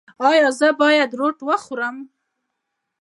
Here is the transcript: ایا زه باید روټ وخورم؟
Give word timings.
ایا 0.29 0.47
زه 0.59 0.67
باید 0.81 1.09
روټ 1.19 1.37
وخورم؟ 1.47 1.95